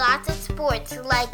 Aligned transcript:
sports 0.00 0.96
like 1.04 1.28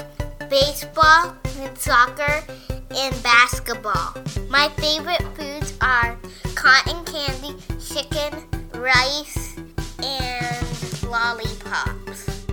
baseball 0.51 1.37
and 1.61 1.79
soccer 1.79 2.43
and 2.91 3.23
basketball. 3.23 4.13
My 4.51 4.69
favorite 4.77 5.23
foods 5.37 5.73
are 5.81 6.19
cotton 6.57 7.05
candy, 7.05 7.55
chicken, 7.79 8.43
rice, 8.75 9.57
and 10.03 10.67
lollipops. 11.09 12.45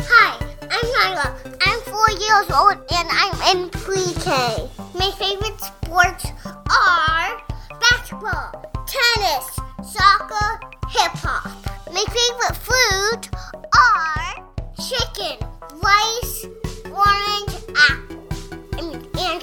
Hi, 0.00 0.36
I'm 0.62 0.86
Nyla. 0.96 1.56
I'm 1.64 1.80
four 1.82 2.10
years 2.10 2.50
old 2.50 2.74
and 2.92 3.08
I'm 3.12 3.56
in 3.56 3.70
pre-K. 3.70 4.68
My 4.98 5.12
favorite 5.12 5.83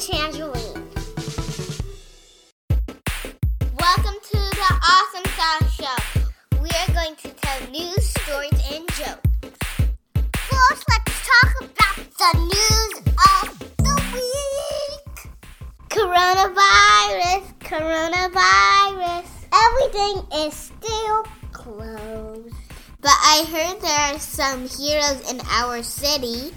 tangerine. 0.02 0.90
Welcome 3.78 4.18
to 4.32 4.40
the 4.58 4.72
Awesome 4.82 5.28
Sauce 5.38 5.76
Show. 5.76 6.00
We 6.60 6.70
are 6.70 6.94
going 6.96 7.16
to 7.18 7.30
tell 7.30 7.70
news, 7.70 8.10
stories, 8.10 8.60
and 8.72 8.88
jokes. 8.94 9.30
First, 10.34 10.86
let's 10.90 11.30
talk 11.30 11.52
about 11.62 11.98
the 12.18 12.32
news 12.40 12.94
of 13.30 13.46
the 13.78 13.96
week. 14.16 15.14
Coronavirus, 15.90 17.44
coronavirus. 17.60 19.30
Everything 19.54 20.16
is 20.48 20.54
still 20.56 21.24
closed. 21.52 22.56
But 23.02 23.18
I 23.24 23.46
heard 23.52 23.82
there 23.82 24.16
are 24.16 24.20
some 24.20 24.68
heroes 24.68 25.32
in 25.32 25.42
our 25.52 25.84
city. 25.84 26.54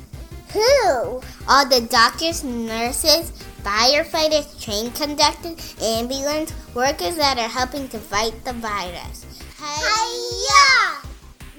Who? 0.54 1.20
All 1.48 1.66
the 1.68 1.80
doctors, 1.90 2.44
nurses, 2.44 3.32
firefighters, 3.64 4.46
train 4.62 4.92
conductors, 4.92 5.74
ambulance 5.82 6.54
workers 6.74 7.16
that 7.16 7.38
are 7.38 7.48
helping 7.48 7.88
to 7.88 7.98
fight 7.98 8.32
the 8.44 8.52
virus. 8.52 9.26
Hiya! 9.58 11.02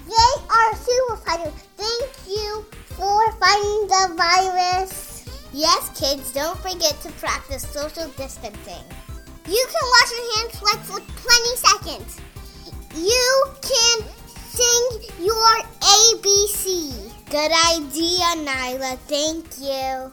They 0.07 0.31
are 0.47 0.75
super 0.75 1.17
fighters. 1.17 1.53
Thank 1.75 2.09
you 2.25 2.65
for 2.95 3.31
fighting 3.33 3.87
the 3.91 4.15
virus. 4.15 5.25
Yes, 5.51 5.91
kids, 5.99 6.31
don't 6.31 6.57
forget 6.59 6.95
to 7.01 7.11
practice 7.19 7.67
social 7.67 8.07
distancing. 8.15 8.85
You 9.45 9.65
can 9.67 9.85
wash 9.91 10.11
your 10.15 10.25
hands 10.37 10.61
like 10.63 10.79
for 10.87 10.99
20 10.99 11.55
seconds. 11.57 12.21
You 12.95 13.45
can 13.61 14.07
sing 14.55 15.09
your 15.19 15.53
ABC. 15.81 17.14
Good 17.29 17.51
idea, 17.51 18.25
Nyla. 18.37 18.97
Thank 19.07 19.57
you. 19.59 20.11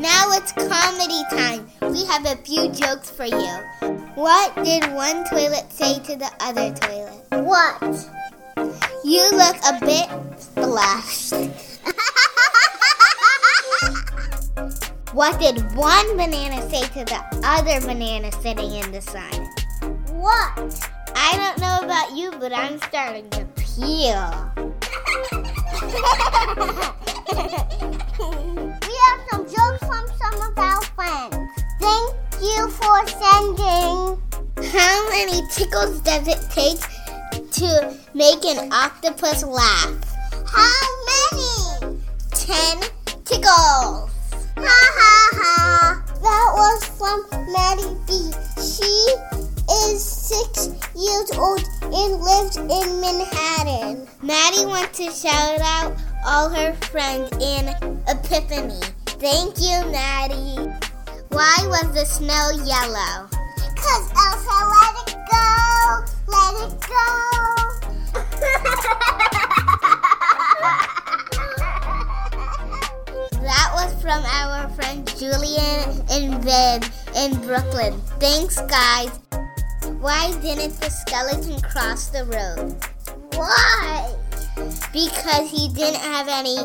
Now 0.00 0.32
it's 0.32 0.52
comedy 0.52 1.22
time. 1.30 1.66
We 1.90 2.04
have 2.04 2.26
a 2.26 2.36
few 2.42 2.70
jokes 2.70 3.10
for 3.10 3.24
you. 3.24 3.56
What 4.14 4.54
did 4.62 4.92
one 4.92 5.24
toilet 5.24 5.72
say 5.72 5.98
to 6.00 6.16
the 6.16 6.30
other 6.40 6.74
toilet? 6.74 7.24
What? 7.44 7.82
You 9.02 9.30
look 9.32 9.56
a 9.64 9.80
bit 9.80 10.08
splashed. 10.40 11.32
What 15.14 15.38
did 15.38 15.62
one 15.76 16.16
banana 16.16 16.68
say 16.68 16.82
to 16.82 17.04
the 17.04 17.22
other 17.44 17.80
banana 17.86 18.32
sitting 18.42 18.72
in 18.72 18.90
the 18.90 19.00
sun? 19.00 19.30
what? 20.10 20.90
I 21.14 21.36
don't 21.36 21.58
know 21.60 21.78
about 21.84 22.16
you, 22.16 22.32
but 22.40 22.52
I'm 22.52 22.78
starting 22.78 23.30
to 23.30 23.46
peel. 23.74 24.30
we 28.84 28.94
have 29.02 29.20
some 29.30 29.44
jokes 29.46 29.82
from 29.82 30.06
some 30.20 30.36
of 30.42 30.58
our 30.58 30.82
friends. 30.94 31.36
Thank 31.80 32.14
you 32.40 32.70
for 32.70 33.06
sending. 33.08 34.22
How 34.70 35.08
many 35.10 35.42
tickles 35.50 36.00
does 36.00 36.28
it 36.28 36.40
take 36.50 36.80
to 37.52 37.96
make 38.14 38.44
an 38.44 38.72
octopus 38.72 39.42
laugh? 39.42 40.14
How 40.46 40.82
many? 41.32 41.98
Ten 42.30 42.80
tickles. 43.24 44.10
Ha 44.56 44.78
ha 45.00 45.28
ha! 45.32 46.04
That 46.22 46.48
was 46.54 46.84
from 46.96 47.26
Maddie 47.52 47.96
B. 48.06 48.30
She 48.56 48.92
is 49.86 50.04
six 50.04 50.68
years 50.94 51.30
old 51.36 51.73
and 51.94 52.20
lives 52.20 52.56
in 52.56 53.00
Manhattan. 53.00 54.08
Maddie 54.20 54.66
wants 54.66 54.98
to 54.98 55.12
shout 55.12 55.60
out 55.60 55.94
all 56.26 56.48
her 56.48 56.72
friends 56.90 57.30
in 57.40 57.68
Epiphany. 58.08 58.80
Thank 59.06 59.60
you, 59.60 59.80
Maddie. 59.92 60.72
Why 61.28 61.56
was 61.66 61.92
the 61.94 62.04
snow 62.04 62.50
yellow? 62.64 63.28
Cause 63.76 64.10
Elsa 64.10 64.64
let 64.74 64.94
it 65.06 65.14
go, 65.30 66.04
let 66.26 66.54
it 66.66 66.74
go. 66.88 67.04
That 73.44 73.68
was 73.74 73.92
from 74.00 74.24
our 74.24 74.70
friend 74.70 75.06
Julian 75.18 76.00
and 76.10 76.42
Viv 76.42 76.90
in 77.14 77.36
Brooklyn. 77.42 78.00
Thanks, 78.18 78.58
guys. 78.62 79.10
Why 80.04 80.32
didn't 80.42 80.78
the 80.80 80.90
skeleton 80.90 81.58
cross 81.62 82.08
the 82.08 82.26
road? 82.26 82.76
Why? 83.36 84.14
Because 84.92 85.50
he 85.50 85.68
didn't 85.68 86.02
have 86.02 86.28
any 86.28 86.56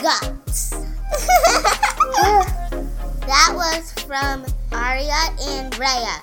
guts. 0.00 0.70
that 3.26 3.50
was 3.52 3.92
from 4.06 4.44
Aria 4.70 5.26
and 5.42 5.72
Raya 5.72 6.22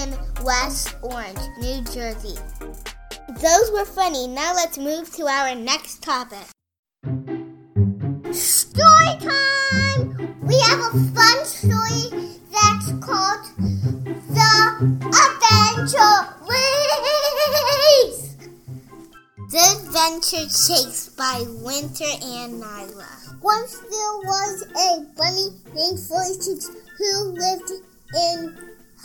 in 0.00 0.16
West 0.46 0.96
Orange, 1.02 1.40
New 1.60 1.82
Jersey. 1.92 2.38
Those 3.42 3.70
were 3.70 3.84
funny. 3.84 4.28
Now 4.28 4.54
let's 4.54 4.78
move 4.78 5.14
to 5.16 5.26
our 5.26 5.54
next 5.54 6.02
topic. 6.02 6.46
Story 8.32 9.18
time! 9.20 10.38
We 10.40 10.58
have 10.60 10.80
a 10.80 10.90
fun 11.12 11.44
story 11.44 12.32
that's 12.50 12.92
called 13.04 13.44
The 13.58 14.98
Adventure 15.04 15.37
Adventure 20.28 20.48
Chase 20.50 21.08
by 21.16 21.42
Winter 21.62 22.04
and 22.04 22.62
Nyla. 22.62 23.40
Once 23.40 23.78
there 23.78 24.16
was 24.24 24.62
a 24.62 25.06
bunny 25.16 25.48
named 25.74 25.98
Felicity 26.00 26.66
who 26.98 27.24
lived 27.32 27.70
in 28.14 28.58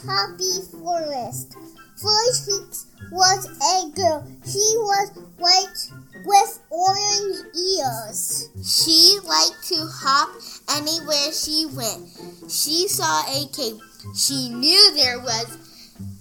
Happy 0.06 0.62
Forest. 0.72 1.56
Felicity 1.96 2.90
was 3.12 3.46
a 3.46 3.90
girl. 3.96 4.28
She 4.46 4.76
was 4.80 5.12
white 5.38 6.26
with 6.26 6.60
orange 6.70 7.56
ears. 7.56 8.50
She 8.66 9.18
liked 9.24 9.64
to 9.70 9.76
hop 9.80 10.30
anywhere 10.76 11.32
she 11.32 11.68
went. 11.68 12.10
She 12.52 12.90
saw 12.90 13.22
a 13.30 13.48
cave. 13.54 13.80
She 14.18 14.50
knew 14.50 14.94
there 14.96 15.20
was 15.20 15.58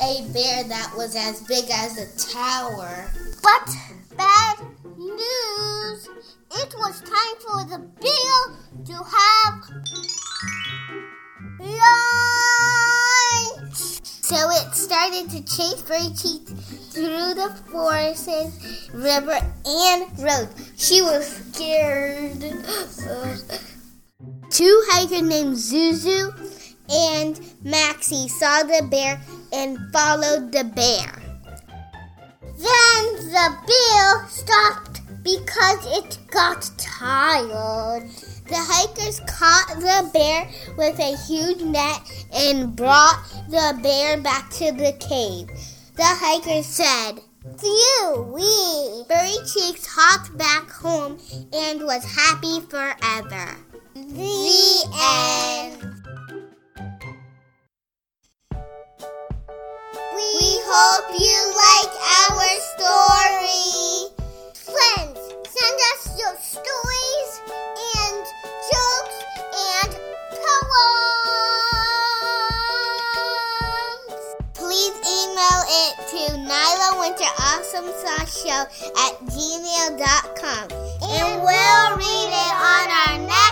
a 0.00 0.28
bear 0.32 0.62
that 0.64 0.92
was 0.96 1.16
as 1.16 1.40
big 1.42 1.64
as 1.72 1.98
a 1.98 2.32
tower. 2.32 3.10
But 3.42 3.74
bad 4.16 4.58
news! 4.96 6.08
It 6.54 6.74
was 6.76 7.00
time 7.00 7.36
for 7.40 7.64
the 7.64 7.78
bear 8.00 8.52
to 8.86 8.94
have 8.94 9.62
lunch. 11.60 14.00
So 14.02 14.50
it 14.50 14.74
started 14.74 15.30
to 15.30 15.42
chase 15.44 15.80
Fairy 15.82 16.08
through 16.90 17.34
the 17.34 17.50
forests, 17.70 18.88
river, 18.92 19.40
and 19.64 20.18
road. 20.18 20.48
She 20.76 21.00
was 21.02 21.26
scared. 21.26 22.40
Two 24.50 24.82
hikers 24.88 25.22
named 25.22 25.56
Zuzu 25.56 26.32
and 26.90 27.40
Maxie 27.62 28.28
saw 28.28 28.62
the 28.62 28.86
bear 28.90 29.20
and 29.52 29.78
followed 29.92 30.52
the 30.52 30.64
bear. 30.64 31.21
Then 32.62 33.16
the 33.32 33.56
bear 33.66 34.28
stopped 34.28 35.00
because 35.24 35.84
it 35.98 36.18
got 36.30 36.70
tired. 36.78 38.08
The 38.46 38.56
hikers 38.56 39.18
caught 39.26 39.80
the 39.80 40.08
bear 40.12 40.48
with 40.76 40.96
a 41.00 41.16
huge 41.26 41.60
net 41.62 42.00
and 42.32 42.76
brought 42.76 43.20
the 43.48 43.78
bear 43.82 44.20
back 44.20 44.48
to 44.50 44.70
the 44.70 44.92
cave. 45.00 45.48
The 45.96 46.04
hikers 46.04 46.66
said, 46.66 47.20
Phew, 47.58 48.30
wee. 48.32 49.04
Furry 49.08 49.44
Cheeks 49.44 49.86
hopped 49.90 50.38
back 50.38 50.70
home 50.70 51.18
and 51.52 51.82
was 51.82 52.04
happy 52.04 52.60
forever. 52.60 53.56
The 53.94 54.86
end. 55.00 55.82
We 55.82 55.91
hope 60.92 61.08
you 61.18 61.40
like 61.56 61.92
our 62.20 62.52
story. 62.76 64.12
Friends, 64.52 65.16
send 65.48 65.76
us 65.92 66.02
your 66.20 66.36
stories 66.36 67.30
and 67.96 68.20
jokes 68.68 69.18
and 69.56 69.90
poems. 70.36 70.52
Please 74.52 74.92
email 75.08 75.60
it 75.64 75.96
to 76.12 76.36
nylawinterawesomesauceshow 76.44 78.68
at 79.06 79.14
gmail.com 79.32 80.66
and, 80.68 81.08
and 81.08 81.40
we'll 81.40 81.88
read 81.96 82.28
it 82.28 82.52
on 82.52 82.84
our 83.00 83.16
next 83.26 83.51